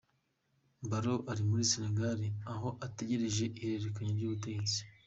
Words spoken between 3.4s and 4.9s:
ihererekanya ry’ubutegetsi.